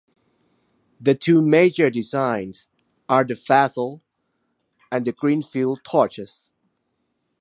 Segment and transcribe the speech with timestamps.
[0.99, 2.69] The two major designs
[3.07, 4.01] are the Fassel
[4.91, 6.49] and Greenfield torches.